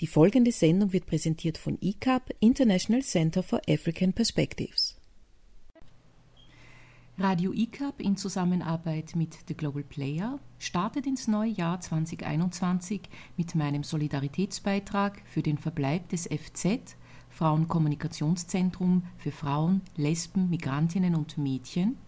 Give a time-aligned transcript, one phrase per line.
[0.00, 4.96] Die folgende Sendung wird präsentiert von ICAP, International Center for African Perspectives.
[7.18, 13.02] Radio ICAP in Zusammenarbeit mit The Global Player startet ins neue Jahr 2021
[13.36, 16.96] mit meinem Solidaritätsbeitrag für den Verbleib des FZ,
[17.28, 21.98] Frauenkommunikationszentrum für Frauen, Lesben, Migrantinnen und Mädchen,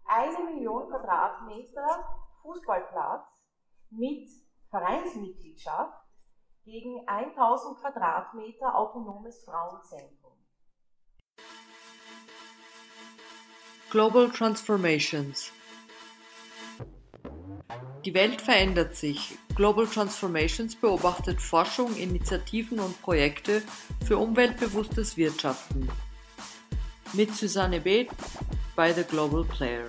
[0.07, 2.05] eine Million Quadratmeter
[2.43, 3.27] Fußballplatz
[3.91, 4.29] mit
[4.71, 6.05] Vereinsmitgliedschaft
[6.65, 10.33] gegen 1000 Quadratmeter autonomes Frauenzentrum.
[13.91, 15.53] Global Transformations
[18.05, 19.37] die Welt verändert sich.
[19.55, 23.63] Global Transformations beobachtet Forschung, Initiativen und Projekte
[24.07, 25.89] für umweltbewusstes Wirtschaften.
[27.15, 28.11] Mit Susanne Beth
[28.77, 29.87] bei The Global Player.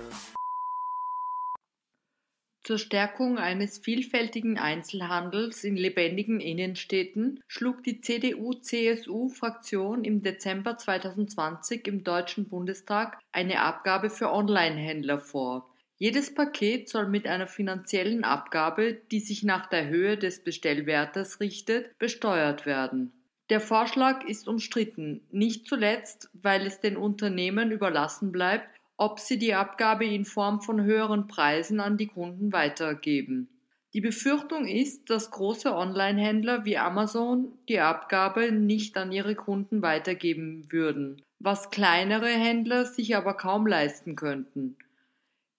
[2.62, 12.02] Zur Stärkung eines vielfältigen Einzelhandels in lebendigen Innenstädten schlug die CDU-CSU-Fraktion im Dezember 2020 im
[12.02, 15.70] Deutschen Bundestag eine Abgabe für Onlinehändler vor.
[15.98, 21.98] Jedes Paket soll mit einer finanziellen Abgabe, die sich nach der Höhe des Bestellwertes richtet,
[21.98, 23.12] besteuert werden.
[23.48, 28.68] Der Vorschlag ist umstritten, nicht zuletzt, weil es den Unternehmen überlassen bleibt,
[28.98, 33.48] ob sie die Abgabe in Form von höheren Preisen an die Kunden weitergeben.
[33.94, 40.66] Die Befürchtung ist, dass große Online-Händler wie Amazon die Abgabe nicht an ihre Kunden weitergeben
[40.70, 44.76] würden, was kleinere Händler sich aber kaum leisten könnten.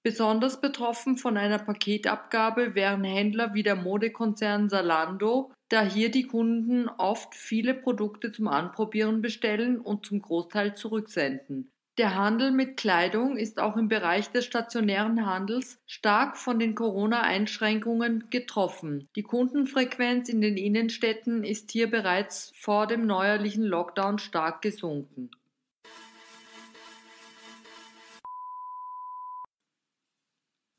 [0.08, 6.88] Besonders betroffen von einer Paketabgabe wären Händler wie der Modekonzern Zalando, da hier die Kunden
[6.88, 11.74] oft viele Produkte zum Anprobieren bestellen und zum Großteil zurücksenden.
[11.98, 18.30] Der Handel mit Kleidung ist auch im Bereich des stationären Handels stark von den Corona-Einschränkungen
[18.30, 19.10] getroffen.
[19.18, 25.32] Die Kundenfrequenz in den Innenstädten ist hier bereits vor dem neuerlichen Lockdown stark gesunken.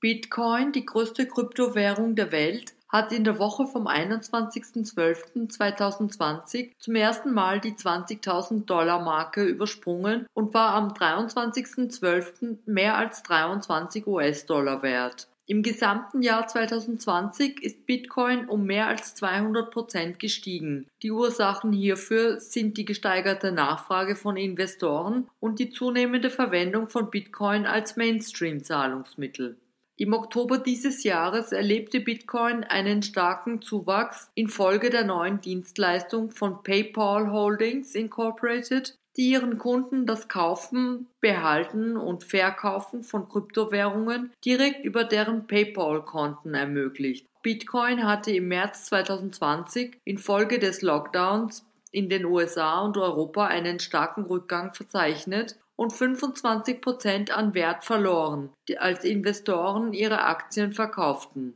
[0.00, 7.59] Bitcoin, die größte Kryptowährung der Welt, hat in der Woche vom 21.12.2020 zum ersten Mal
[7.60, 12.59] die 20.000 Dollar Marke übersprungen und war am 23.12.
[12.64, 15.26] mehr als 23 US-Dollar wert.
[15.47, 20.86] Im gesamten Jahr 2020 ist Bitcoin um mehr als 200 Prozent gestiegen.
[21.03, 27.66] Die Ursachen hierfür sind die gesteigerte Nachfrage von Investoren und die zunehmende Verwendung von Bitcoin
[27.66, 29.56] als Mainstream-Zahlungsmittel.
[30.00, 37.33] Im Oktober dieses Jahres erlebte Bitcoin einen starken Zuwachs infolge der neuen Dienstleistung von PayPal
[37.33, 45.48] Holdings Incorporated, die ihren Kunden das Kaufen, Behalten und Verkaufen von Kryptowährungen direkt über deren
[45.48, 47.27] PayPal-Konten ermöglicht.
[47.42, 54.27] Bitcoin hatte im März 2020 infolge des Lockdowns in den USA und Europa einen starken
[54.27, 61.54] Rückgang verzeichnet und 25 Prozent an Wert verloren, als Investoren ihre Aktien verkauften.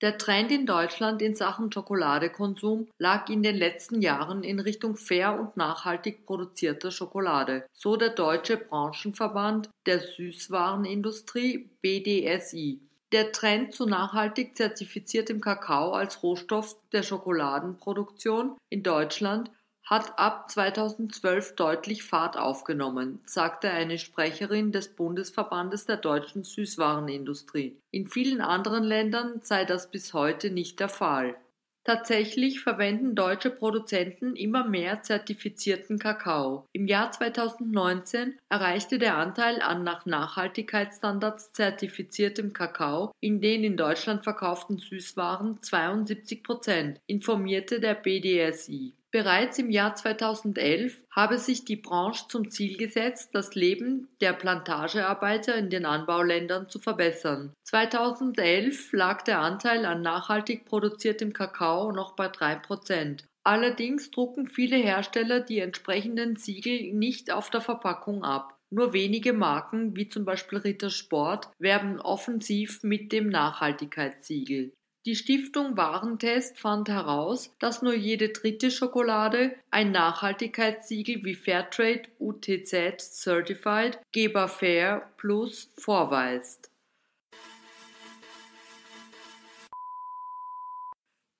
[0.00, 5.36] Der Trend in Deutschland in Sachen Schokoladekonsum lag in den letzten Jahren in Richtung fair
[5.40, 12.87] und nachhaltig produzierter Schokolade, so der Deutsche Branchenverband der Süßwarenindustrie BDSI.
[13.12, 19.50] Der Trend zu nachhaltig zertifiziertem Kakao als Rohstoff der Schokoladenproduktion in Deutschland
[19.82, 27.80] hat ab 2012 deutlich Fahrt aufgenommen, sagte eine Sprecherin des Bundesverbandes der deutschen Süßwarenindustrie.
[27.90, 31.36] In vielen anderen Ländern sei das bis heute nicht der Fall.
[31.88, 36.66] Tatsächlich verwenden deutsche Produzenten immer mehr zertifizierten Kakao.
[36.74, 44.22] Im Jahr 2019 erreichte der Anteil an nach Nachhaltigkeitsstandards zertifiziertem Kakao in den in Deutschland
[44.22, 48.92] verkauften Süßwaren 72 Prozent, informierte der BDSI.
[49.10, 55.54] Bereits im Jahr 2011 habe sich die Branche zum Ziel gesetzt, das Leben der Plantagearbeiter
[55.54, 57.54] in den Anbauländern zu verbessern.
[57.64, 63.24] 2011 lag der Anteil an nachhaltig produziertem Kakao noch bei drei Prozent.
[63.44, 68.58] Allerdings drucken viele Hersteller die entsprechenden Siegel nicht auf der Verpackung ab.
[68.70, 74.74] Nur wenige Marken, wie zum Beispiel Ritter Sport, werben offensiv mit dem Nachhaltigkeitssiegel.
[75.06, 82.98] Die Stiftung Warentest fand heraus, dass nur jede dritte Schokolade ein Nachhaltigkeitssiegel wie Fairtrade UTZ
[82.98, 86.70] Certified Geber Fair Plus vorweist.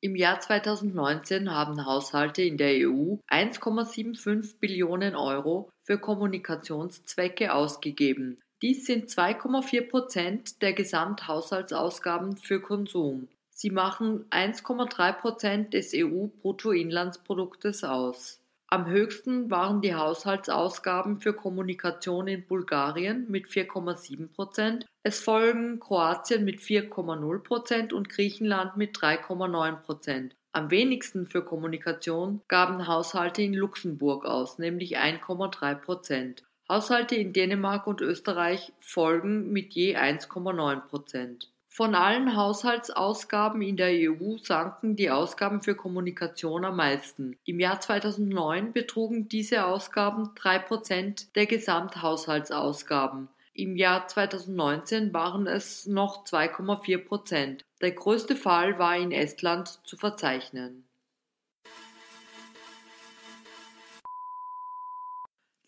[0.01, 8.41] Im Jahr 2019 haben Haushalte in der EU 1,75 Billionen Euro für Kommunikationszwecke ausgegeben.
[8.63, 13.27] Dies sind 2,4 Prozent der Gesamthaushaltsausgaben für Konsum.
[13.61, 18.41] Sie machen 1,3 Prozent des EU-Bruttoinlandsproduktes aus.
[18.69, 24.87] Am höchsten waren die Haushaltsausgaben für Kommunikation in Bulgarien mit 4,7 Prozent.
[25.03, 30.37] Es folgen Kroatien mit 4,0 Prozent und Griechenland mit 3,9 Prozent.
[30.53, 36.45] Am wenigsten für Kommunikation gaben Haushalte in Luxemburg aus, nämlich 1,3 Prozent.
[36.69, 41.51] Haushalte in Dänemark und Österreich folgen mit je 1,9 Prozent.
[41.79, 47.37] Von allen Haushaltsausgaben in der EU sanken die Ausgaben für Kommunikation am meisten.
[47.45, 53.29] Im Jahr 2009 betrugen diese Ausgaben drei Prozent der Gesamthaushaltsausgaben.
[53.55, 57.65] Im Jahr 2019 waren es noch 2,4 Prozent.
[57.81, 60.88] Der größte Fall war in Estland zu verzeichnen.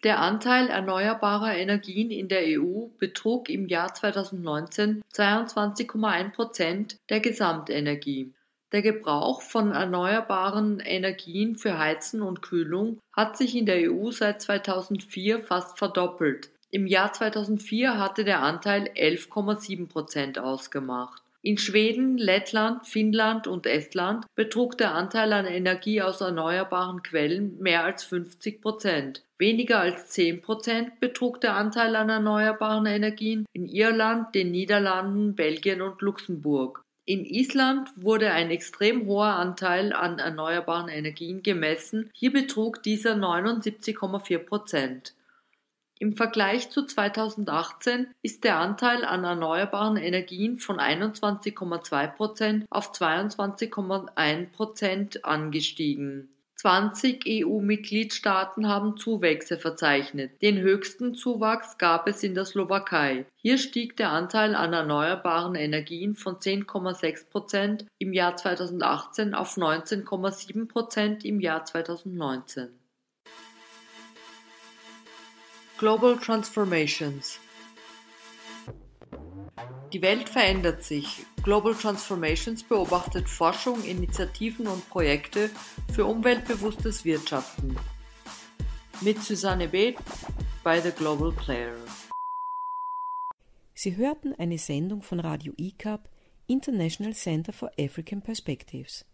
[0.03, 8.33] Der Anteil erneuerbarer Energien in der EU betrug im Jahr 2019 22,1 Prozent der Gesamtenergie.
[8.73, 14.41] Der Gebrauch von erneuerbaren Energien für Heizen und Kühlung hat sich in der EU seit
[14.41, 16.49] 2004 fast verdoppelt.
[16.71, 21.23] Im Jahr 2004 hatte der Anteil 11,7 Prozent ausgemacht.
[21.43, 27.83] In Schweden, Lettland, Finnland und Estland betrug der Anteil an Energie aus erneuerbaren Quellen mehr
[27.83, 29.23] als 50 Prozent.
[29.39, 35.81] Weniger als 10 Prozent betrug der Anteil an erneuerbaren Energien in Irland, den Niederlanden, Belgien
[35.81, 36.83] und Luxemburg.
[37.07, 42.11] In Island wurde ein extrem hoher Anteil an erneuerbaren Energien gemessen.
[42.13, 45.15] Hier betrug dieser 79,4 Prozent.
[46.03, 54.47] Im Vergleich zu 2018 ist der Anteil an erneuerbaren Energien von 21,2 Prozent auf 22,1
[54.51, 56.31] Prozent angestiegen.
[56.57, 60.41] 20 EU-Mitgliedstaaten haben Zuwächse verzeichnet.
[60.41, 63.27] Den höchsten Zuwachs gab es in der Slowakei.
[63.37, 70.67] Hier stieg der Anteil an erneuerbaren Energien von 10,6 Prozent im Jahr 2018 auf 19,7
[70.67, 72.80] Prozent im Jahr 2019.
[75.81, 77.41] Global Transformations
[79.95, 81.25] Die Welt verändert sich.
[81.43, 85.49] Global Transformations beobachtet Forschung, Initiativen und Projekte
[85.95, 87.79] für umweltbewusstes Wirtschaften.
[89.01, 89.97] Mit Susanne Beth
[90.63, 91.77] bei The Global Player.
[93.73, 96.11] Sie hörten eine Sendung von Radio ICAP,
[96.47, 99.07] International Center for African Perspectives.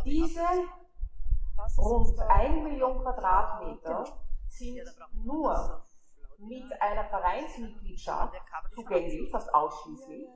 [0.04, 0.40] Diese
[1.78, 4.04] rund 1 Million Quadratmeter
[4.48, 4.82] sind
[5.12, 5.84] nur
[6.46, 8.34] mit einer Vereinsmitgliedschaft
[8.74, 10.28] zugänglich, fast ausschließlich.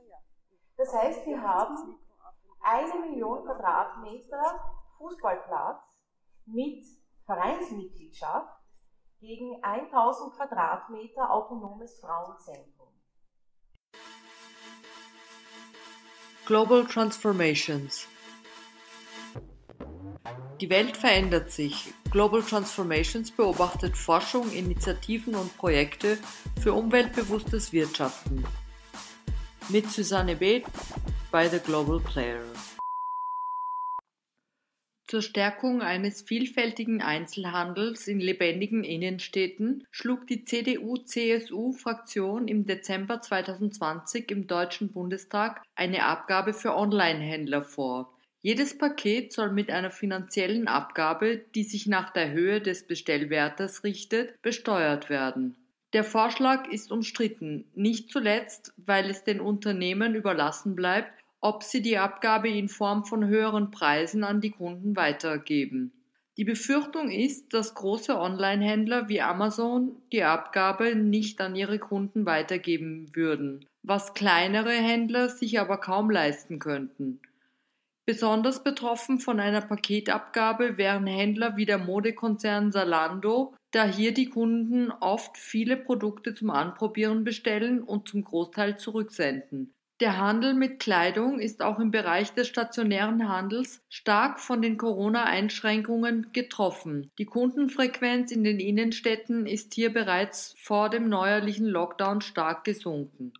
[0.77, 1.99] Das heißt, wir haben
[2.61, 4.59] eine Million Quadratmeter
[4.97, 5.81] Fußballplatz
[6.45, 6.85] mit
[7.25, 8.59] Vereinsmitgliedschaft
[9.19, 12.87] gegen 1000 Quadratmeter autonomes Frauenzentrum.
[16.45, 18.07] Global Transformations
[20.61, 21.93] Die Welt verändert sich.
[22.11, 26.17] Global Transformations beobachtet Forschung, Initiativen und Projekte
[26.61, 28.43] für umweltbewusstes Wirtschaften.
[29.69, 30.65] Mit Susanne Beth
[31.31, 32.43] bei The Global Player.
[35.07, 44.45] Zur Stärkung eines vielfältigen Einzelhandels in lebendigen Innenstädten schlug die CDU-CSU-Fraktion im Dezember 2020 im
[44.45, 48.13] Deutschen Bundestag eine Abgabe für Onlinehändler vor.
[48.41, 54.41] Jedes Paket soll mit einer finanziellen Abgabe, die sich nach der Höhe des Bestellwertes richtet,
[54.41, 55.55] besteuert werden.
[55.91, 61.97] Der Vorschlag ist umstritten, nicht zuletzt, weil es den Unternehmen überlassen bleibt, ob sie die
[61.97, 65.91] Abgabe in Form von höheren Preisen an die Kunden weitergeben.
[66.37, 73.13] Die Befürchtung ist, dass große Online-Händler wie Amazon die Abgabe nicht an ihre Kunden weitergeben
[73.13, 77.19] würden, was kleinere Händler sich aber kaum leisten könnten.
[78.09, 84.89] Besonders betroffen von einer Paketabgabe wären Händler wie der Modekonzern Zalando, da hier die Kunden
[84.89, 89.75] oft viele Produkte zum Anprobieren bestellen und zum Großteil zurücksenden.
[89.99, 96.31] Der Handel mit Kleidung ist auch im Bereich des stationären Handels stark von den Corona-Einschränkungen
[96.33, 97.11] getroffen.
[97.19, 103.33] Die Kundenfrequenz in den Innenstädten ist hier bereits vor dem neuerlichen Lockdown stark gesunken.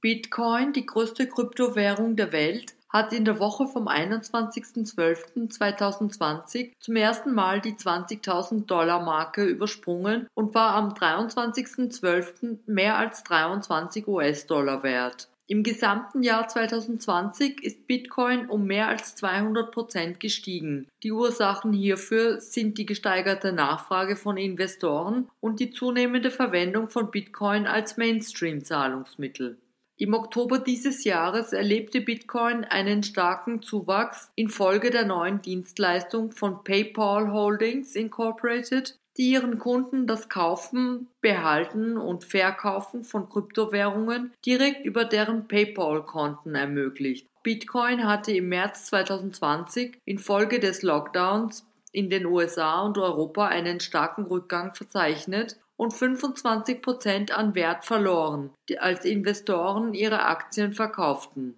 [0.00, 7.60] Bitcoin, die größte Kryptowährung der Welt, hat in der Woche vom 21.12.2020 zum ersten Mal
[7.60, 12.58] die 20.000 Dollar Marke übersprungen und war am 23.12.
[12.66, 15.28] mehr als 23 US-Dollar wert.
[15.50, 20.86] Im gesamten Jahr 2020 ist Bitcoin um mehr als 200 Prozent gestiegen.
[21.02, 27.66] Die Ursachen hierfür sind die gesteigerte Nachfrage von Investoren und die zunehmende Verwendung von Bitcoin
[27.66, 29.56] als Mainstream-Zahlungsmittel.
[30.00, 37.32] Im Oktober dieses Jahres erlebte Bitcoin einen starken Zuwachs infolge der neuen Dienstleistung von PayPal
[37.32, 45.48] Holdings Incorporated, die ihren Kunden das Kaufen, Behalten und Verkaufen von Kryptowährungen direkt über deren
[45.48, 47.26] PayPal-Konten ermöglicht.
[47.42, 54.26] Bitcoin hatte im März 2020 infolge des Lockdowns in den USA und Europa einen starken
[54.26, 61.54] Rückgang verzeichnet und 25 Prozent an Wert verloren, als Investoren ihre Aktien verkauften.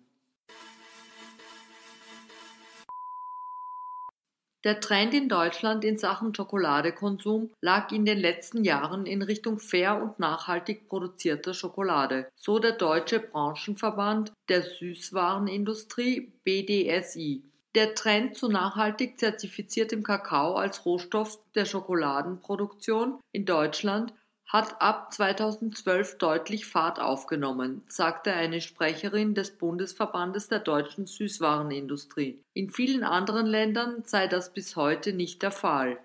[4.62, 10.02] Der Trend in Deutschland in Sachen Schokoladekonsum lag in den letzten Jahren in Richtung fair
[10.02, 17.49] und nachhaltig produzierter Schokolade, so der Deutsche Branchenverband der Süßwarenindustrie BDSI.
[17.76, 24.12] Der Trend zu nachhaltig zertifiziertem Kakao als Rohstoff der Schokoladenproduktion in Deutschland
[24.44, 32.42] hat ab 2012 deutlich Fahrt aufgenommen, sagte eine Sprecherin des Bundesverbandes der deutschen Süßwarenindustrie.
[32.54, 35.98] In vielen anderen Ländern sei das bis heute nicht der Fall.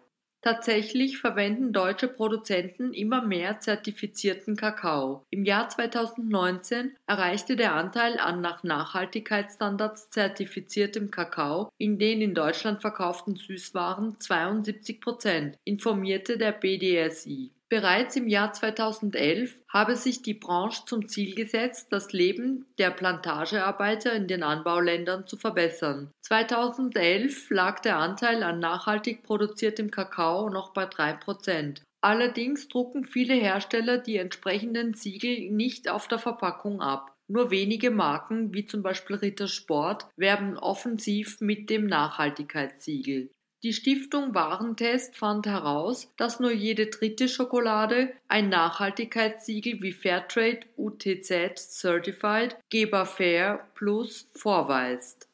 [0.45, 5.25] Tatsächlich verwenden deutsche Produzenten immer mehr zertifizierten Kakao.
[5.31, 12.81] Im Jahr 2019 erreichte der Anteil an nach Nachhaltigkeitsstandards zertifiziertem Kakao in den in Deutschland
[12.81, 17.54] verkauften Süßwaren 72 Prozent, informierte der BDSI.
[17.67, 24.13] Bereits im Jahr 2011 habe sich die Branche zum Ziel gesetzt, das Leben der Plantagearbeiter
[24.13, 26.11] in den Anbauländern zu verbessern.
[26.21, 31.81] 2011 lag der Anteil an nachhaltig produziertem Kakao noch bei drei Prozent.
[32.01, 37.15] Allerdings drucken viele Hersteller die entsprechenden Siegel nicht auf der Verpackung ab.
[37.27, 43.31] Nur wenige Marken, wie zum Beispiel Ritter Sport, werben offensiv mit dem Nachhaltigkeitssiegel.
[43.65, 51.55] Die Stiftung Warentest fand heraus, dass nur jede dritte Schokolade ein Nachhaltigkeitssiegel wie Fairtrade UTZ
[51.55, 55.27] Certified Geber Fair Plus vorweist.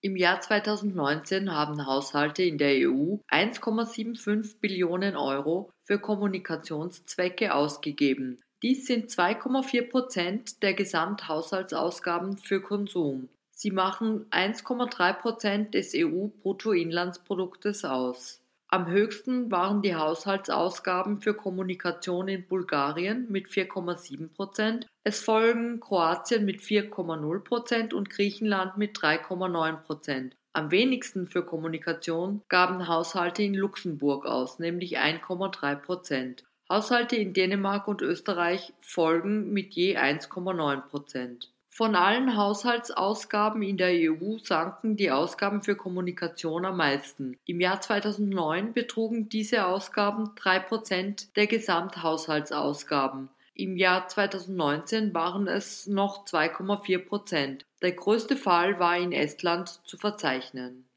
[0.00, 8.40] Im Jahr 2019 haben Haushalte in der EU 1,75 Billionen Euro für Kommunikationszwecke ausgegeben.
[8.62, 13.28] Dies sind 2,4 Prozent der Gesamthaushaltsausgaben für Konsum.
[13.60, 18.40] Sie machen 1,3 Prozent des EU-Bruttoinlandsproduktes aus.
[18.68, 24.86] Am höchsten waren die Haushaltsausgaben für Kommunikation in Bulgarien mit 4,7 Prozent.
[25.02, 30.36] Es folgen Kroatien mit 4,0 Prozent und Griechenland mit 3,9 Prozent.
[30.52, 36.44] Am wenigsten für Kommunikation gaben Haushalte in Luxemburg aus, nämlich 1,3 Prozent.
[36.70, 41.50] Haushalte in Dänemark und Österreich folgen mit je 1,9 Prozent.
[41.78, 47.38] Von allen Haushaltsausgaben in der EU sanken die Ausgaben für Kommunikation am meisten.
[47.44, 53.28] Im Jahr 2009 betrugen diese Ausgaben drei Prozent der Gesamthaushaltsausgaben.
[53.54, 57.64] Im Jahr 2019 waren es noch 2,4 Prozent.
[57.80, 60.87] Der größte Fall war in Estland zu verzeichnen.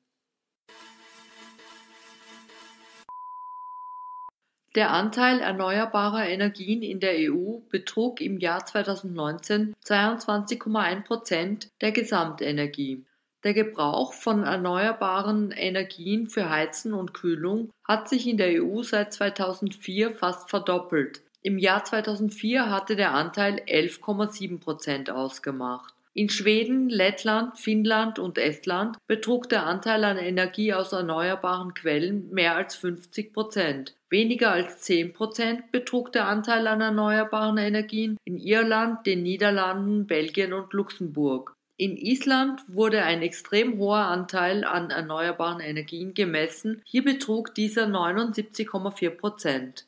[4.75, 13.03] Der Anteil erneuerbarer Energien in der EU betrug im Jahr 2019 22,1 Prozent der Gesamtenergie.
[13.43, 19.11] Der Gebrauch von erneuerbaren Energien für Heizen und Kühlung hat sich in der EU seit
[19.11, 21.21] 2004 fast verdoppelt.
[21.41, 25.93] Im Jahr 2004 hatte der Anteil 11,7 Prozent ausgemacht.
[26.13, 32.55] In Schweden, Lettland, Finnland und Estland betrug der Anteil an Energie aus erneuerbaren Quellen mehr
[32.55, 33.95] als 50 Prozent.
[34.11, 40.51] Weniger als 10 Prozent betrug der Anteil an erneuerbaren Energien in Irland, den Niederlanden, Belgien
[40.51, 41.55] und Luxemburg.
[41.77, 46.81] In Island wurde ein extrem hoher Anteil an erneuerbaren Energien gemessen.
[46.83, 49.85] Hier betrug dieser 79,4 Prozent.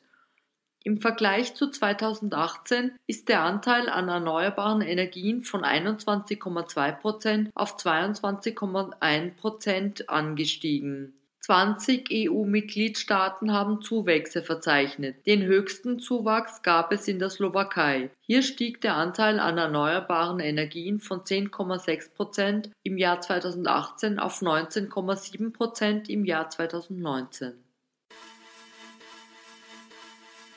[0.84, 9.34] Im Vergleich zu 2018 ist der Anteil an erneuerbaren Energien von 21,2 Prozent auf 22,1
[9.36, 11.12] Prozent angestiegen.
[11.44, 15.26] 20 EU-Mitgliedstaaten haben Zuwächse verzeichnet.
[15.26, 18.08] Den höchsten Zuwachs gab es in der Slowakei.
[18.22, 25.52] Hier stieg der Anteil an erneuerbaren Energien von 10,6 Prozent im Jahr 2018 auf 19,7
[25.52, 27.52] Prozent im Jahr 2019.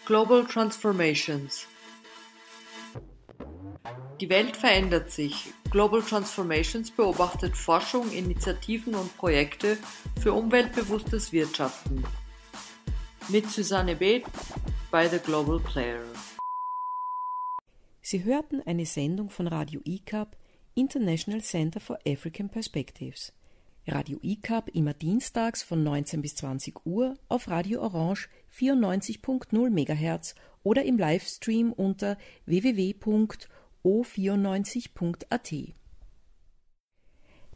[0.05, 1.67] Global Transformations
[4.19, 5.53] Die Welt verändert sich.
[5.69, 9.77] Global Transformations beobachtet Forschung, Initiativen und Projekte
[10.19, 12.03] für umweltbewusstes Wirtschaften.
[13.29, 14.23] Mit Susanne B.
[14.89, 16.03] bei The Global Player.
[18.01, 20.37] Sie hörten eine Sendung von Radio ICAP,
[20.75, 23.33] International Center for African Perspectives.
[23.85, 30.83] Radio ICAP immer dienstags von 19 bis 20 Uhr auf Radio Orange 94.0 MHz oder
[30.83, 32.17] im Livestream unter
[33.87, 35.51] www.o94.at.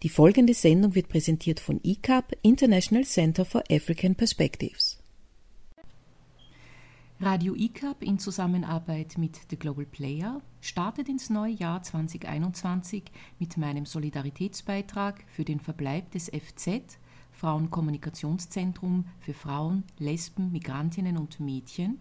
[0.04, 4.98] Die folgende Sendung wird präsentiert von ICAP International Center for African Perspectives.
[7.20, 13.04] Radio ICAP in Zusammenarbeit mit The Global Player startet ins neue Jahr 2021
[13.38, 16.98] mit meinem Solidaritätsbeitrag für den Verbleib des FZ
[17.34, 22.00] Frauenkommunikationszentrum für Frauen, Lesben, Migrantinnen und Mädchen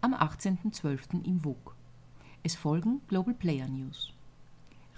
[0.00, 1.24] am 18.12.
[1.24, 1.75] im WUK.
[2.46, 4.14] Es folgen Global Player News.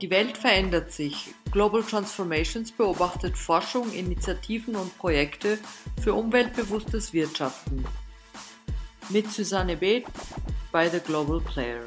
[0.01, 1.33] die Welt verändert sich.
[1.51, 5.59] Global Transformations beobachtet Forschung, Initiativen und Projekte
[6.01, 7.83] für umweltbewusstes Wirtschaften.
[9.09, 10.03] Mit Susanne B.
[10.71, 11.83] bei The Global Player.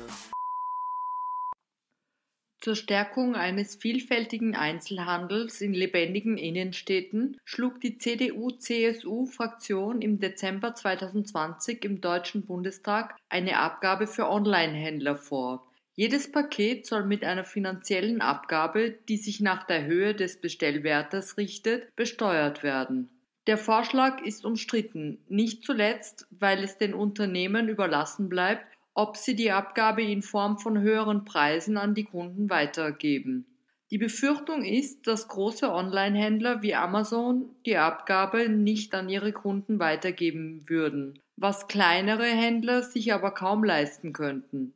[2.61, 12.01] Zur Stärkung eines vielfältigen Einzelhandels in lebendigen Innenstädten schlug die CDU-CSU-Fraktion im Dezember 2020 im
[12.01, 15.72] Deutschen Bundestag eine Abgabe für Onlinehändler vor.
[15.95, 21.95] Jedes Paket soll mit einer finanziellen Abgabe, die sich nach der Höhe des Bestellwertes richtet,
[21.97, 23.11] besteuert werden.
[23.47, 29.51] Der Vorschlag ist umstritten, nicht zuletzt, weil es den Unternehmen überlassen bleibt, ob sie die
[29.51, 33.47] Abgabe in Form von höheren Preisen an die Kunden weitergeben.
[33.91, 40.65] Die Befürchtung ist, dass große Online-Händler wie Amazon die Abgabe nicht an ihre Kunden weitergeben
[40.67, 44.73] würden, was kleinere Händler sich aber kaum leisten könnten.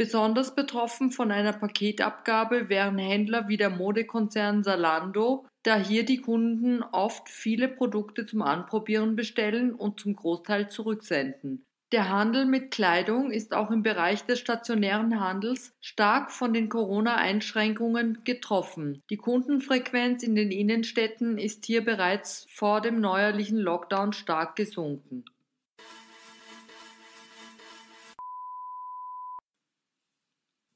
[0.00, 6.82] Besonders betroffen von einer Paketabgabe wären Händler wie der Modekonzern Zalando, da hier die Kunden
[6.82, 11.66] oft viele Produkte zum Anprobieren bestellen und zum Großteil zurücksenden.
[11.92, 18.24] Der Handel mit Kleidung ist auch im Bereich des stationären Handels stark von den Corona-Einschränkungen
[18.24, 19.02] getroffen.
[19.10, 25.26] Die Kundenfrequenz in den Innenstädten ist hier bereits vor dem neuerlichen Lockdown stark gesunken.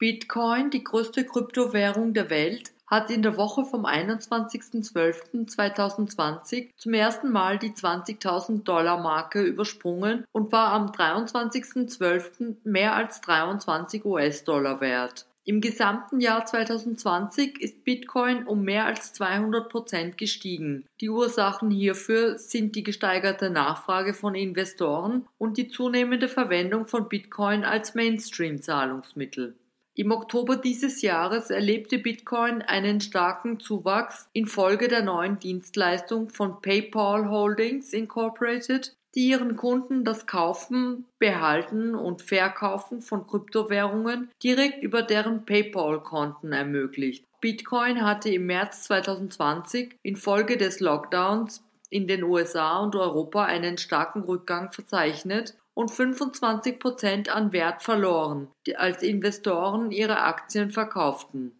[0.05, 7.57] Bitcoin, die größte Kryptowährung der Welt, hat in der Woche vom 21.12.2020 zum ersten Mal
[7.57, 12.57] die 20.000 Dollar Marke übersprungen und war am 23.12.
[12.63, 15.25] mehr als 23 US-Dollar wert.
[15.43, 20.85] Im gesamten Jahr 2020 ist Bitcoin um mehr als 200 Prozent gestiegen.
[21.01, 27.63] Die Ursachen hierfür sind die gesteigerte Nachfrage von Investoren und die zunehmende Verwendung von Bitcoin
[27.63, 29.55] als Mainstream-Zahlungsmittel.
[29.97, 37.29] Im Oktober dieses Jahres erlebte Bitcoin einen starken Zuwachs infolge der neuen Dienstleistung von PayPal
[37.29, 45.45] Holdings Incorporated, die ihren Kunden das Kaufen, Behalten und Verkaufen von Kryptowährungen direkt über deren
[45.45, 47.23] PayPal-Konten ermöglicht.
[47.39, 54.23] Bitcoin hatte im März 2020 infolge des Lockdowns in den USA und Europa einen starken
[54.23, 61.51] Rückgang verzeichnet und 25 Prozent an Wert verloren, als Investoren ihre Aktien verkauften.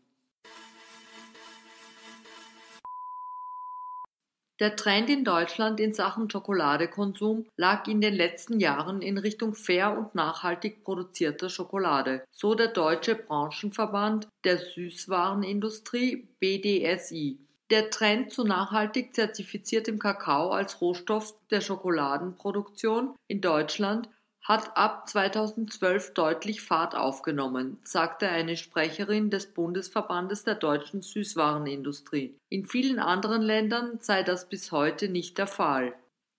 [4.61, 9.97] Der Trend in Deutschland in Sachen Schokoladekonsum lag in den letzten Jahren in Richtung fair
[9.97, 17.44] und nachhaltig produzierter Schokolade, so der Deutsche Branchenverband der Süßwarenindustrie BDSI.
[17.71, 24.07] Der Trend zu nachhaltig zertifiziertem Kakao als Rohstoff der Schokoladenproduktion in Deutschland
[24.43, 32.37] hat ab 2012 deutlich Fahrt aufgenommen, sagte eine Sprecherin des Bundesverbandes der deutschen Süßwarenindustrie.
[32.49, 35.95] In vielen anderen Ländern sei das bis heute nicht der Fall.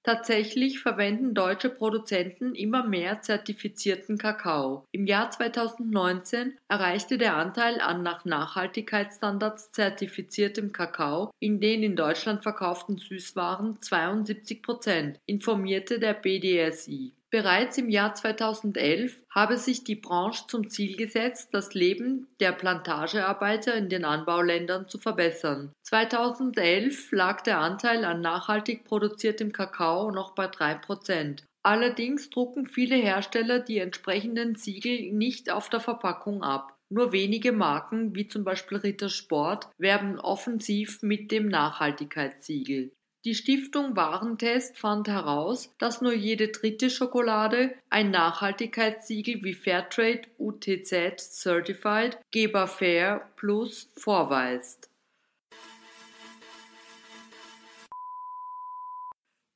[0.06, 4.84] Tatsächlich verwenden deutsche Produzenten immer mehr zertifizierten Kakao.
[4.92, 12.44] Im Jahr 2019 erreichte der Anteil an nach Nachhaltigkeitsstandards zertifiziertem Kakao in den in Deutschland
[12.44, 17.15] verkauften Süßwaren 72 Prozent, informierte der BDSI.
[17.30, 23.74] Bereits im Jahr 2011 habe sich die Branche zum Ziel gesetzt, das Leben der Plantagearbeiter
[23.74, 25.72] in den Anbauländern zu verbessern.
[25.82, 31.44] 2011 lag der Anteil an nachhaltig produziertem Kakao noch bei drei Prozent.
[31.64, 36.76] Allerdings drucken viele Hersteller die entsprechenden Siegel nicht auf der Verpackung ab.
[36.88, 42.92] Nur wenige Marken, wie zum Beispiel Ritter Sport, werben offensiv mit dem Nachhaltigkeitssiegel.
[43.26, 51.18] Die Stiftung Warentest fand heraus, dass nur jede dritte Schokolade ein Nachhaltigkeitssiegel wie Fairtrade UTZ
[51.18, 54.88] Certified Geber Fair Plus vorweist.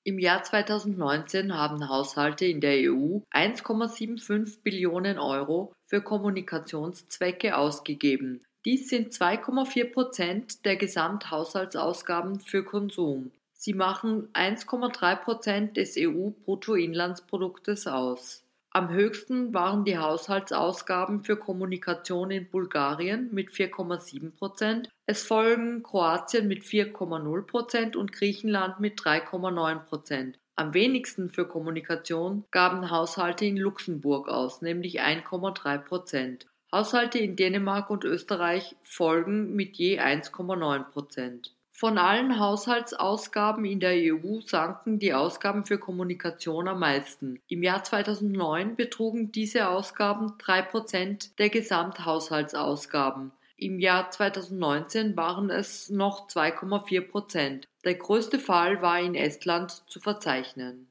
[0.02, 8.42] Im Jahr 2019 haben Haushalte in der EU 1,75 Billionen Euro für Kommunikationszwecke ausgegeben.
[8.64, 13.30] Dies sind 2,4 Prozent der Gesamthaushaltsausgaben für Konsum.
[13.62, 18.42] Sie machen 1,3 Prozent des EU-Bruttoinlandsproduktes aus.
[18.70, 24.88] Am höchsten waren die Haushaltsausgaben für Kommunikation in Bulgarien mit 4,7 Prozent.
[25.04, 30.38] Es folgen Kroatien mit 4,0 Prozent und Griechenland mit 3,9 Prozent.
[30.56, 36.46] Am wenigsten für Kommunikation gaben Haushalte in Luxemburg aus, nämlich 1,3 Prozent.
[36.72, 41.54] Haushalte in Dänemark und Österreich folgen mit je 1,9 Prozent.
[41.80, 47.40] Von allen Haushaltsausgaben in der EU sanken die Ausgaben für Kommunikation am meisten.
[47.48, 53.32] Im Jahr 2009 betrugen diese Ausgaben drei Prozent der Gesamthaushaltsausgaben.
[53.56, 57.66] Im Jahr 2019 waren es noch 2,4 Prozent.
[57.82, 60.89] Der größte Fall war in Estland zu verzeichnen.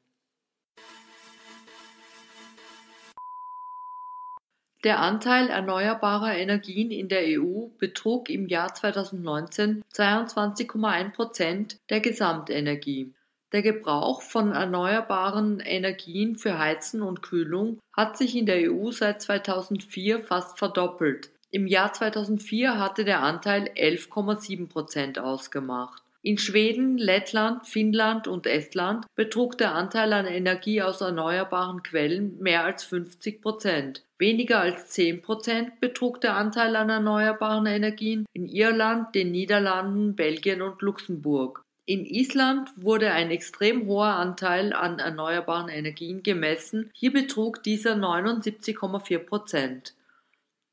[4.86, 13.14] Der Anteil erneuerbarer Energien in der EU betrug im Jahr 2019 22,1 Prozent der Gesamtenergie.
[13.52, 19.22] Der Gebrauch von erneuerbaren Energien für Heizen und Kühlung hat sich in der EU seit
[19.22, 21.30] 2004 fast verdoppelt.
[21.52, 26.04] Im Jahr 2004 hatte der Anteil 11,7 Prozent ausgemacht.
[26.22, 32.66] In Schweden, Lettland, Finnland und Estland betrug der Anteil an Energie aus erneuerbaren Quellen mehr
[32.66, 34.04] als 50 Prozent.
[34.18, 40.62] Weniger als 10 Prozent betrug der Anteil an erneuerbaren Energien in Irland, den Niederlanden, Belgien
[40.62, 41.64] und Luxemburg.
[41.86, 46.92] In Island wurde ein extrem hoher Anteil an erneuerbaren Energien gemessen.
[46.94, 49.94] Hier betrug dieser 79,4 Prozent.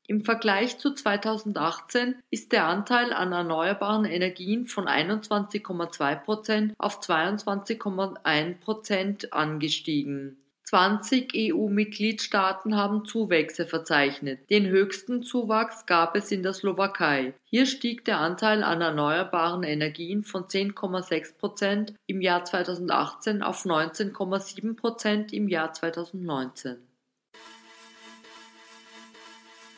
[0.09, 8.59] Im Vergleich zu 2018 ist der Anteil an erneuerbaren Energien von 21,2 Prozent auf 22,1
[8.61, 10.37] Prozent angestiegen.
[10.63, 14.49] 20 EU-Mitgliedstaaten haben Zuwächse verzeichnet.
[14.49, 17.33] Den höchsten Zuwachs gab es in der Slowakei.
[17.43, 24.75] Hier stieg der Anteil an erneuerbaren Energien von 10,6 Prozent im Jahr 2018 auf 19,7
[24.77, 26.86] Prozent im Jahr 2019.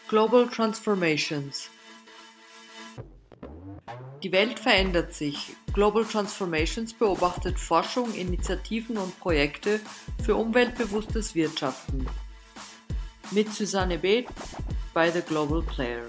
[0.09, 1.69] Global Transformations
[4.23, 5.55] Die Welt verändert sich.
[5.71, 9.79] Global Transformations beobachtet Forschung, Initiativen und Projekte
[10.23, 12.07] für umweltbewusstes Wirtschaften.
[13.29, 14.25] Mit Susanne Beth
[14.95, 16.07] bei The Global Player.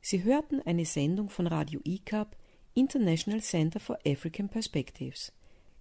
[0.00, 2.36] Sie hörten eine Sendung von Radio ICAP,
[2.74, 5.32] International Center for African Perspectives.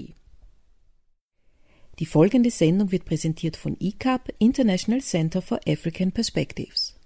[2.00, 6.97] Die folgende Sendung wird präsentiert von ICAP International Center for African Perspectives.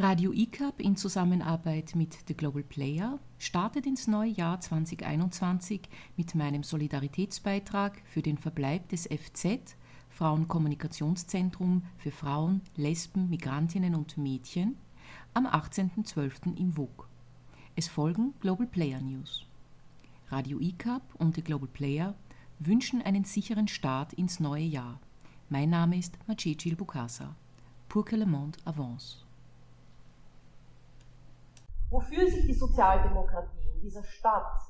[0.00, 5.80] Radio ICAP in Zusammenarbeit mit The Global Player startet ins neue Jahr 2021
[6.16, 9.74] mit meinem Solidaritätsbeitrag für den Verbleib des FZ
[10.10, 14.76] Frauenkommunikationszentrum für Frauen, Lesben, Migrantinnen und Mädchen
[15.34, 16.56] am 18.12.
[16.56, 17.08] im WUK.
[17.74, 19.46] Es folgen Global Player News.
[20.28, 22.14] Radio ICAP und The Global Player
[22.60, 25.00] wünschen einen sicheren Start ins neue Jahr.
[25.48, 27.34] Mein Name ist Macecil Bukasa.
[27.88, 29.27] Pour que le monde avance.
[31.90, 34.60] Wofür sich die Sozialdemokratie in dieser Stadt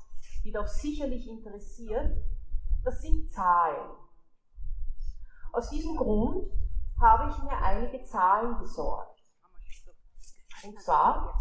[0.43, 2.15] jedoch sicherlich interessiert,
[2.83, 3.91] das sind Zahlen.
[5.51, 6.49] Aus diesem Grund
[7.01, 9.19] habe ich mir einige Zahlen besorgt.
[10.63, 11.39] Und zwar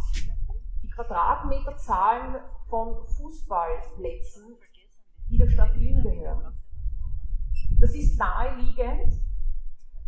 [0.82, 2.36] die Quadratmeterzahlen
[2.68, 4.56] von Fußballplätzen,
[5.28, 6.60] die der Stadt Wien gehören.
[7.80, 9.12] Das ist naheliegend,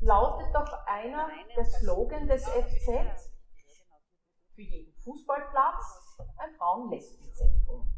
[0.00, 2.86] lautet doch einer der Slogan des FZ,
[4.54, 7.92] für jeden Fußballplatz ein Frauen-Lesben-Zentrum.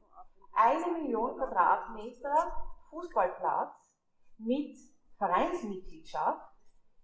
[0.52, 2.52] eine Million Quadratmeter
[2.90, 3.74] Fußballplatz
[4.38, 4.78] mit
[5.18, 6.49] Vereinsmitgliedschaft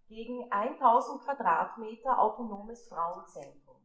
[0.09, 3.77] gegen 1000 Quadratmeter autonomes Frauenzentrum.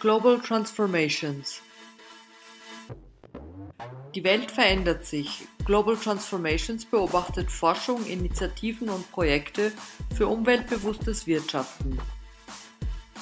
[0.00, 1.62] Global Transformations
[4.14, 5.48] die Welt verändert sich.
[5.64, 9.72] Global Transformations beobachtet Forschung, Initiativen und Projekte
[10.14, 11.98] für umweltbewusstes Wirtschaften.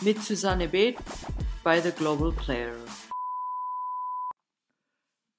[0.01, 0.97] Mit Susanne Beth
[1.63, 2.80] bei The Global Player.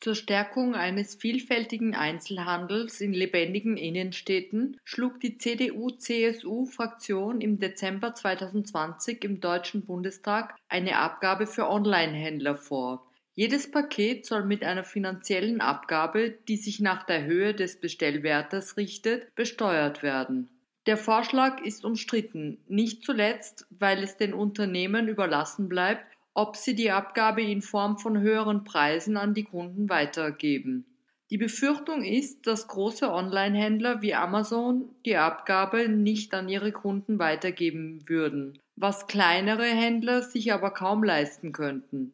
[0.02, 9.42] Zur Stärkung eines vielfältigen Einzelhandels in lebendigen Innenstädten schlug die CDU-CSU-Fraktion im Dezember 2020 im
[9.42, 13.12] Deutschen Bundestag eine Abgabe für Onlinehändler vor.
[13.36, 19.36] Jedes Paket soll mit einer finanziellen Abgabe, die sich nach der Höhe des Bestellwertes richtet,
[19.36, 20.50] besteuert werden.
[20.88, 26.92] Der Vorschlag ist umstritten, nicht zuletzt, weil es den Unternehmen überlassen bleibt, ob sie die
[26.92, 30.86] Abgabe in Form von höheren Preisen an die Kunden weitergeben.
[31.30, 38.04] Die Befürchtung ist, dass große Online-Händler wie Amazon die Abgabe nicht an ihre Kunden weitergeben
[38.06, 42.14] würden, was kleinere Händler sich aber kaum leisten könnten.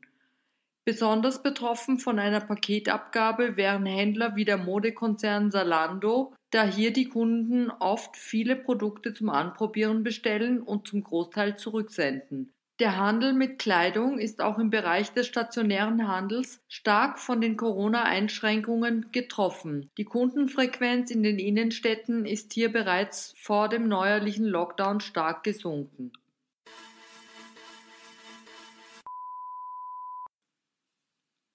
[0.85, 7.71] Besonders betroffen von einer Paketabgabe wären Händler wie der Modekonzern Zalando, da hier die Kunden
[7.71, 12.53] oft viele Produkte zum Anprobieren bestellen und zum Großteil zurücksenden.
[12.79, 19.11] Der Handel mit Kleidung ist auch im Bereich des stationären Handels stark von den Corona-Einschränkungen
[19.11, 19.89] getroffen.
[19.97, 26.13] Die Kundenfrequenz in den Innenstädten ist hier bereits vor dem neuerlichen Lockdown stark gesunken.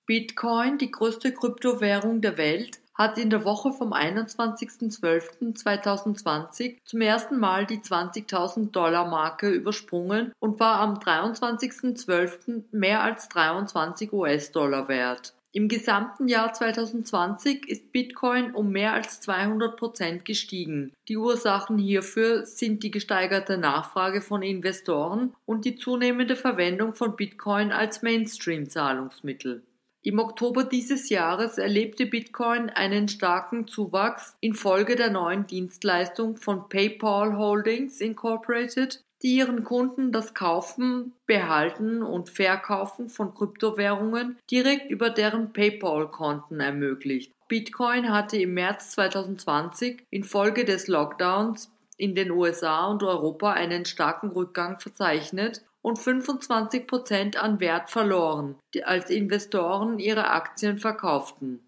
[0.06, 7.66] Bitcoin, die größte Kryptowährung der Welt, hat in der Woche vom 21.12.2020 zum ersten Mal
[7.66, 12.62] die 20.000 Dollar Marke übersprungen und war am 23.12.
[12.70, 15.34] mehr als 23 US-Dollar wert.
[15.54, 20.94] Im gesamten Jahr 2020 ist Bitcoin um mehr als 200 Prozent gestiegen.
[21.08, 27.70] Die Ursachen hierfür sind die gesteigerte Nachfrage von Investoren und die zunehmende Verwendung von Bitcoin
[27.70, 29.62] als Mainstream-Zahlungsmittel.
[30.04, 37.38] Im Oktober dieses Jahres erlebte Bitcoin einen starken Zuwachs infolge der neuen Dienstleistung von PayPal
[37.38, 45.52] Holdings Incorporated, die ihren Kunden das Kaufen, Behalten und Verkaufen von Kryptowährungen direkt über deren
[45.52, 47.32] PayPal-Konten ermöglicht.
[47.46, 54.30] Bitcoin hatte im März 2020 infolge des Lockdowns in den USA und Europa einen starken
[54.30, 61.60] Rückgang verzeichnet und 25 Prozent an Wert verloren, als Investoren ihre Aktien verkauften.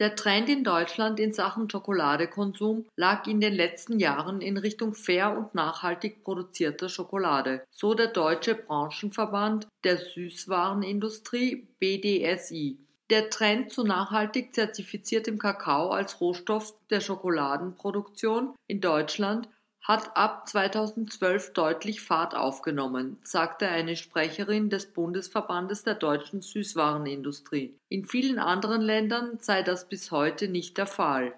[0.00, 5.38] Der Trend in Deutschland in Sachen Schokoladekonsum lag in den letzten Jahren in Richtung fair
[5.38, 12.83] und nachhaltig produzierter Schokolade, so der Deutsche Branchenverband der Süßwarenindustrie BDSI.
[13.10, 19.48] Der Trend zu nachhaltig zertifiziertem Kakao als Rohstoff der Schokoladenproduktion in Deutschland
[19.82, 27.78] hat ab 2012 deutlich Fahrt aufgenommen, sagte eine Sprecherin des Bundesverbandes der deutschen Süßwarenindustrie.
[27.90, 31.34] In vielen anderen Ländern sei das bis heute nicht der Fall.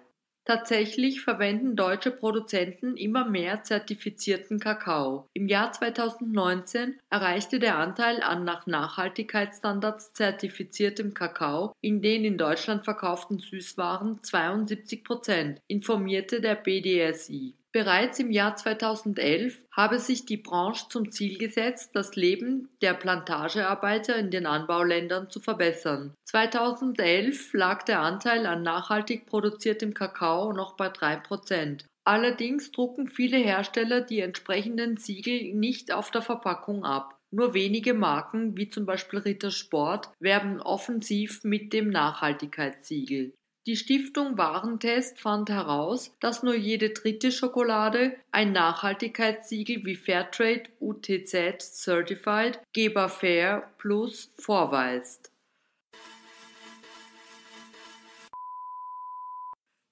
[0.47, 5.27] Tatsächlich verwenden deutsche Produzenten immer mehr zertifizierten Kakao.
[5.33, 12.85] Im Jahr 2019 erreichte der Anteil an nach Nachhaltigkeitsstandards zertifiziertem Kakao in den in Deutschland
[12.85, 17.56] verkauften Süßwaren 72 Prozent, informierte der BDSI.
[17.73, 24.15] Bereits im Jahr 2011 habe sich die Branche zum Ziel gesetzt, das Leben der Plantagearbeiter
[24.15, 26.13] in den Anbauländern zu verbessern.
[26.25, 31.85] 2011 lag der Anteil an nachhaltig produziertem Kakao noch bei drei Prozent.
[32.05, 37.17] Allerdings drucken viele Hersteller die entsprechenden Siegel nicht auf der Verpackung ab.
[37.31, 43.33] Nur wenige Marken, wie zum Beispiel Ritter Sport, werben offensiv mit dem Nachhaltigkeitssiegel.
[43.67, 51.59] Die Stiftung Warentest fand heraus, dass nur jede dritte Schokolade ein Nachhaltigkeitssiegel wie Fairtrade UTZ
[51.59, 55.33] Certified Geber Fair Plus vorweist.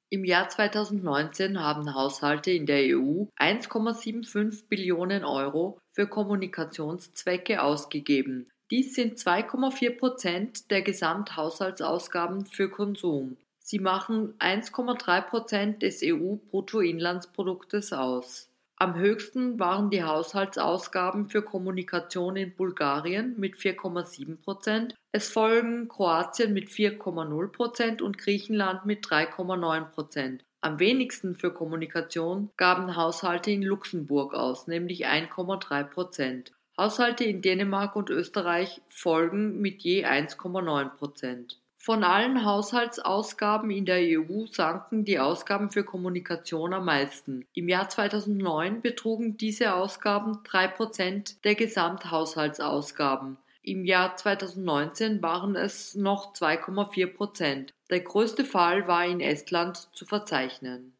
[0.09, 8.49] Im Jahr 2019 haben Haushalte in der EU 1,75 Billionen Euro für Kommunikationszwecke ausgegeben.
[8.71, 13.35] Dies sind 2,4 Prozent der Gesamthaushaltsausgaben für Konsum.
[13.67, 18.47] Sie machen 1,3 Prozent des EU-Bruttoinlandsproduktes aus.
[18.75, 26.53] Am höchsten waren die Haushaltsausgaben für Kommunikation in Bulgarien mit 4,7 Prozent, es folgen Kroatien
[26.53, 30.43] mit 4,0 Prozent und Griechenland mit 3,9 Prozent.
[30.61, 36.51] Am wenigsten für Kommunikation gaben Haushalte in Luxemburg aus, nämlich 1,3 Prozent.
[36.77, 41.59] Haushalte in Dänemark und Österreich folgen mit je 1,9 Prozent.
[41.85, 47.45] Von allen Haushaltsausgaben in der EU sanken die Ausgaben für Kommunikation am meisten.
[47.53, 53.37] Im Jahr 2009 betrugen diese Ausgaben 3% der Gesamthaushaltsausgaben.
[53.61, 60.94] Im Jahr 2019 waren es noch 2,4% Der größte Fall war in Estland zu verzeichnen.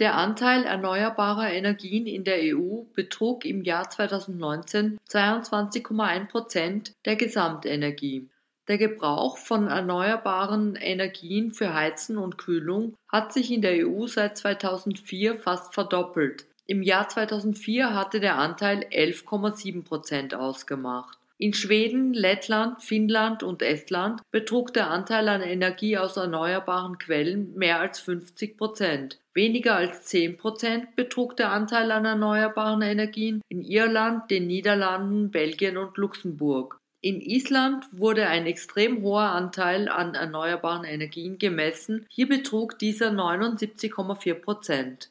[0.00, 8.28] Der Anteil erneuerbarer Energien in der EU betrug im Jahr 2019 22,1 Prozent der Gesamtenergie.
[8.66, 14.36] Der Gebrauch von erneuerbaren Energien für Heizen und Kühlung hat sich in der EU seit
[14.36, 16.46] 2004 fast verdoppelt.
[16.66, 21.18] Im Jahr 2004 hatte der Anteil 11,7 Prozent ausgemacht.
[21.36, 27.80] In Schweden, Lettland, Finnland und Estland betrug der Anteil an Energie aus erneuerbaren Quellen mehr
[27.80, 29.18] als 50 Prozent.
[29.32, 35.76] Weniger als 10 Prozent betrug der Anteil an erneuerbaren Energien in Irland, den Niederlanden, Belgien
[35.76, 36.78] und Luxemburg.
[37.00, 44.34] In Island wurde ein extrem hoher Anteil an erneuerbaren Energien gemessen, hier betrug dieser 79,4
[44.34, 45.10] Prozent.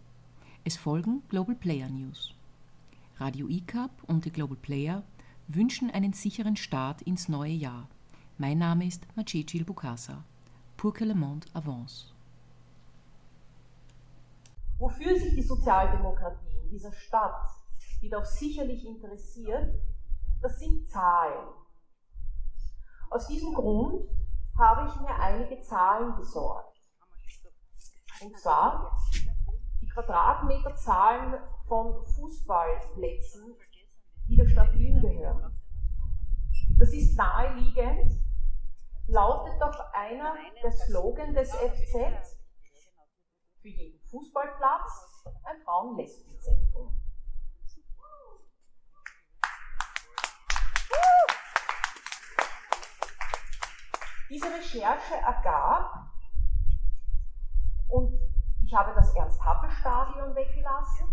[0.62, 2.34] Es folgen Global Player News.
[3.18, 5.02] Radio ICAP und die Global Player
[5.48, 7.88] wünschen einen sicheren Start ins neue Jahr.
[8.38, 10.22] Mein Name ist Macecil Bukasa.
[10.76, 12.15] Pour que le monde avance.
[14.78, 17.48] Wofür sich die Sozialdemokratie in dieser Stadt,
[18.02, 19.74] die doch sicherlich interessiert,
[20.42, 21.48] das sind Zahlen.
[23.10, 24.08] Aus diesem Grund
[24.58, 26.76] habe ich mir einige Zahlen besorgt.
[28.22, 28.96] Und zwar
[29.80, 31.34] die Quadratmeterzahlen
[31.66, 33.54] von Fußballplätzen,
[34.28, 35.54] die der Stadt Wien gehören.
[36.78, 38.12] Das ist naheliegend,
[39.06, 42.35] lautet doch einer der Slogan des FZ,
[43.66, 47.00] für jeden Fußballplatz ein Frauen-Lesben-Zentrum.
[54.30, 56.12] Diese Recherche ergab,
[57.88, 58.16] und
[58.64, 61.08] ich habe das Ernst-Happel-Stadion weggelassen,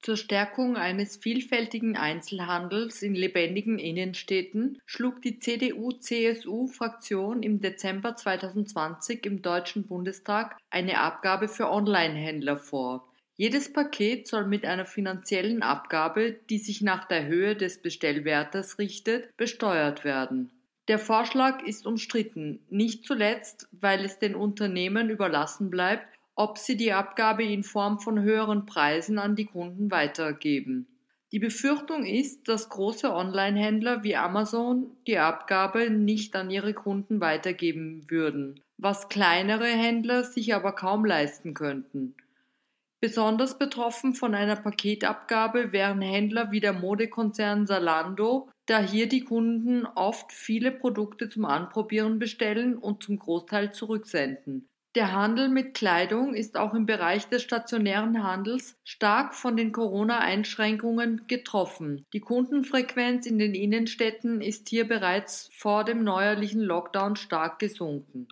[0.00, 9.42] Zur Stärkung eines vielfältigen Einzelhandels in lebendigen Innenstädten schlug die CDU-CSU-Fraktion im Dezember 2020 im
[9.42, 13.11] Deutschen Bundestag eine Abgabe für Onlinehändler vor.
[13.43, 19.36] Jedes Paket soll mit einer finanziellen Abgabe, die sich nach der Höhe des Bestellwertes richtet,
[19.36, 20.53] besteuert werden.
[20.86, 26.93] Der Vorschlag ist umstritten, nicht zuletzt, weil es den Unternehmen überlassen bleibt, ob sie die
[26.93, 30.86] Abgabe in Form von höheren Preisen an die Kunden weitergeben.
[31.32, 38.09] Die Befürchtung ist, dass große Onlinehändler wie Amazon die Abgabe nicht an ihre Kunden weitergeben
[38.09, 42.14] würden, was kleinere Händler sich aber kaum leisten könnten.
[43.03, 49.86] Besonders betroffen von einer Paketabgabe wären Händler wie der Modekonzern Zalando, da hier die Kunden
[49.96, 54.68] oft viele Produkte zum Anprobieren bestellen und zum Großteil zurücksenden.
[54.94, 61.26] Der Handel mit Kleidung ist auch im Bereich des stationären Handels stark von den Corona-Einschränkungen
[61.26, 62.07] getroffen.
[62.12, 68.28] Die Kundenfrequenz in den Innenstädten ist hier bereits vor dem neuerlichen Lockdown stark gesunken.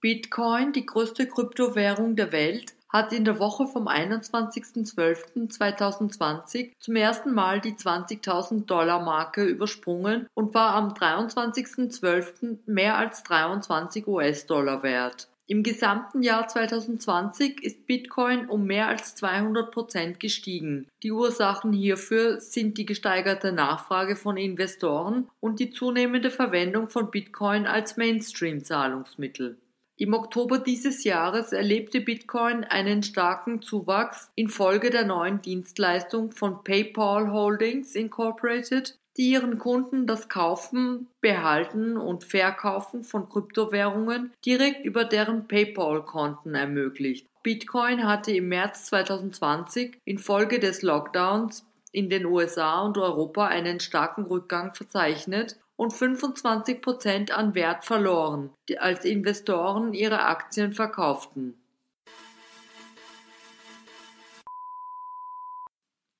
[0.00, 7.60] Bitcoin, die größte Kryptowährung der Welt, hat in der Woche vom 21.12.2020 zum ersten Mal
[7.60, 12.58] die 20.000 Dollar Marke übersprungen und war am 23.12.
[12.66, 15.28] mehr als 23 US-Dollar wert.
[15.48, 20.88] Im gesamten Jahr 2020 ist Bitcoin um mehr als 200 Prozent gestiegen.
[21.04, 27.66] Die Ursachen hierfür sind die gesteigerte Nachfrage von Investoren und die zunehmende Verwendung von Bitcoin
[27.66, 29.56] als Mainstream-Zahlungsmittel.
[29.98, 37.32] Im Oktober dieses Jahres erlebte Bitcoin einen starken Zuwachs infolge der neuen Dienstleistung von PayPal
[37.32, 45.48] Holdings Incorporated, die ihren Kunden das Kaufen, Behalten und Verkaufen von Kryptowährungen direkt über deren
[45.48, 47.26] PayPal-Konten ermöglicht.
[47.42, 54.26] Bitcoin hatte im März 2020 infolge des Lockdowns in den USA und Europa einen starken
[54.26, 61.54] Rückgang verzeichnet und 25 Prozent an Wert verloren, als Investoren ihre Aktien verkauften.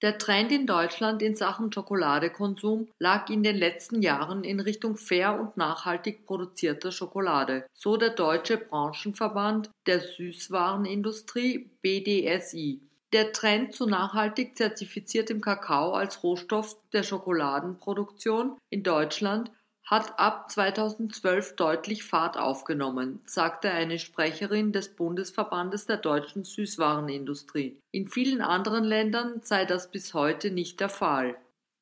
[0.02, 5.40] Der Trend in Deutschland in Sachen Schokoladekonsum lag in den letzten Jahren in Richtung fair
[5.40, 12.85] und nachhaltig produzierter Schokolade, so der Deutsche Branchenverband der Süßwarenindustrie BDSI.
[13.12, 19.50] Der Trend zu nachhaltig zertifiziertem Kakao als Rohstoff der Schokoladenproduktion in Deutschland
[19.84, 27.78] hat ab 2012 deutlich Fahrt aufgenommen, sagte eine Sprecherin des Bundesverbandes der deutschen Süßwarenindustrie.
[27.92, 31.36] In vielen anderen Ländern sei das bis heute nicht der Fall.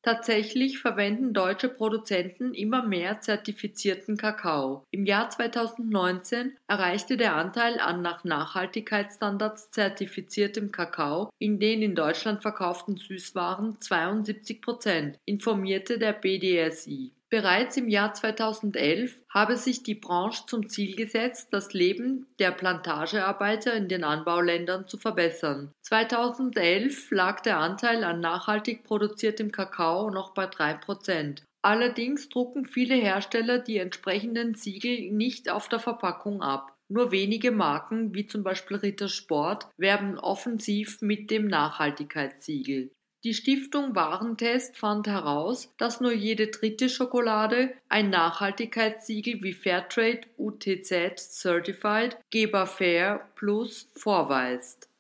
[0.05, 4.85] Tatsächlich verwenden deutsche Produzenten immer mehr zertifizierten Kakao.
[4.91, 12.43] Im Jahr 2019 erreichte der Anteil an nach Nachhaltigkeitsstandards zertifiziertem Kakao in den in Deutschland
[12.43, 17.15] verkauften Süßwaren 72 Prozent, informierte der BDSI.
[17.35, 23.75] Bereits im Jahr 2011 habe sich die Branche zum Ziel gesetzt, das Leben der Plantagearbeiter
[23.75, 25.73] in den Anbauländern zu verbessern.
[25.83, 31.43] 2011 lag der Anteil an nachhaltig produziertem Kakao noch bei 3 Prozent.
[31.61, 36.77] Allerdings drucken viele Hersteller die entsprechenden Siegel nicht auf der Verpackung ab.
[36.89, 42.93] Nur wenige Marken, wie zum Beispiel Ritter Sport, werben offensiv mit dem Nachhaltigkeitssiegel.
[43.25, 51.17] Die Stiftung Warentest fand heraus, dass nur jede dritte Schokolade ein Nachhaltigkeitssiegel wie Fairtrade UTZ
[51.17, 54.91] Certified Geber Fair Plus vorweist.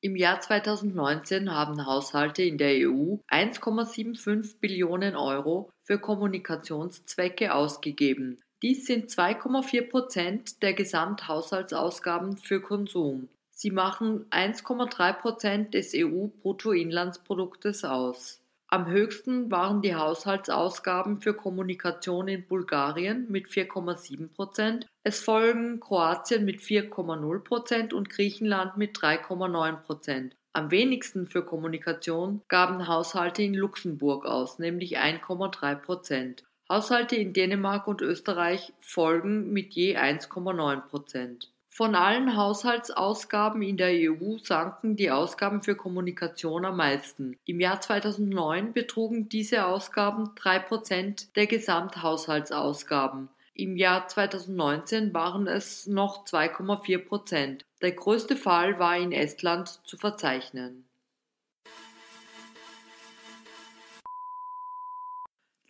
[0.00, 8.40] Im Jahr 2019 haben Haushalte in der EU 1,75 Billionen Euro für Kommunikationszwecke ausgegeben.
[8.62, 13.28] Dies sind 2,4 Prozent der Gesamthaushaltsausgaben für Konsum.
[13.58, 18.42] Sie machen 1,3 Prozent des EU-Bruttoinlandsproduktes aus.
[18.68, 24.86] Am höchsten waren die Haushaltsausgaben für Kommunikation in Bulgarien mit 4,7 Prozent.
[25.04, 30.36] Es folgen Kroatien mit 4,0 Prozent und Griechenland mit 3,9 Prozent.
[30.52, 36.44] Am wenigsten für Kommunikation gaben Haushalte in Luxemburg aus, nämlich 1,3 Prozent.
[36.68, 41.55] Haushalte in Dänemark und Österreich folgen mit je 1,9 Prozent.
[41.76, 47.36] Von allen Haushaltsausgaben in der EU sanken die Ausgaben für Kommunikation am meisten.
[47.44, 53.28] Im Jahr 2009 betrugen diese Ausgaben 3 Prozent der Gesamthaushaltsausgaben.
[53.52, 57.66] Im Jahr 2019 waren es noch 2,4 Prozent.
[57.82, 60.85] Der größte Fall war in Estland zu verzeichnen.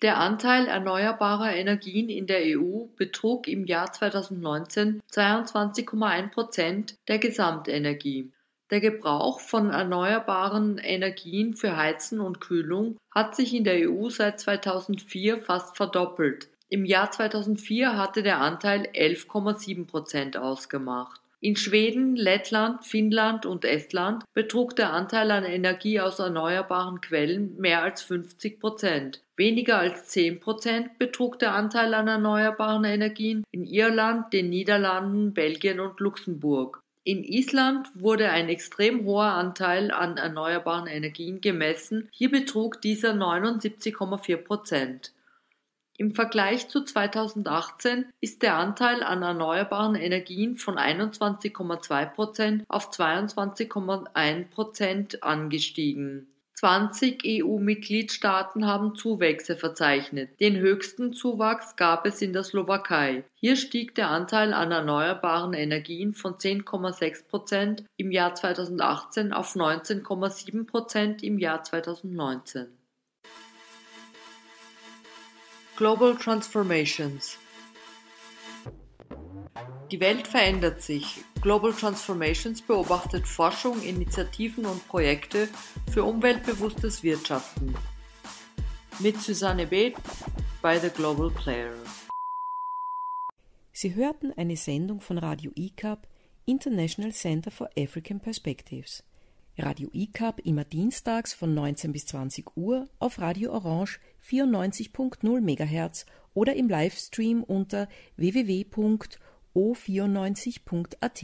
[0.02, 8.30] Der Anteil erneuerbarer Energien in der EU betrug im Jahr 2019 22,1 Prozent der Gesamtenergie.
[8.70, 14.38] Der Gebrauch von erneuerbaren Energien für Heizen und Kühlung hat sich in der EU seit
[14.38, 16.48] 2004 fast verdoppelt.
[16.68, 21.22] Im Jahr 2004 hatte der Anteil 11,7 Prozent ausgemacht.
[21.40, 27.82] In Schweden, Lettland, Finnland und Estland betrug der Anteil an Energie aus erneuerbaren Quellen mehr
[27.82, 29.22] als 50 Prozent.
[29.36, 35.78] Weniger als 10 Prozent betrug der Anteil an erneuerbaren Energien in Irland, den Niederlanden, Belgien
[35.78, 36.82] und Luxemburg.
[37.04, 44.36] In Island wurde ein extrem hoher Anteil an erneuerbaren Energien gemessen, hier betrug dieser 79,4
[44.38, 45.12] Prozent.
[45.98, 54.44] Im Vergleich zu 2018 ist der Anteil an erneuerbaren Energien von 21,2 Prozent auf 22,1
[54.50, 56.26] Prozent angestiegen.
[56.58, 60.40] 20 EU-Mitgliedstaaten haben Zuwächse verzeichnet.
[60.40, 63.24] Den höchsten Zuwachs gab es in der Slowakei.
[63.34, 70.66] Hier stieg der Anteil an erneuerbaren Energien von 10,6 Prozent im Jahr 2018 auf 19,7
[70.66, 72.68] Prozent im Jahr 2019.
[75.76, 77.38] Global Transformations
[79.90, 81.22] Die Welt verändert sich.
[81.40, 85.48] Global Transformations beobachtet Forschung, Initiativen und Projekte
[85.92, 87.74] für umweltbewusstes Wirtschaften.
[88.98, 89.94] Mit Susanne Beth
[90.60, 91.74] bei The Global Player.
[93.72, 96.08] Sie hörten eine Sendung von Radio ICAP,
[96.46, 99.04] International Center for African Perspectives.
[99.58, 106.56] Radio ICAP immer dienstags von 19 bis 20 Uhr auf Radio Orange 94.0 MHz oder
[106.56, 107.88] im Livestream unter
[109.56, 111.22] www.o94.at.